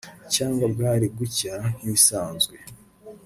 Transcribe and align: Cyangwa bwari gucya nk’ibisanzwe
Cyangwa 0.33 0.65
bwari 0.73 1.05
gucya 1.17 1.53
nk’ibisanzwe 1.75 2.55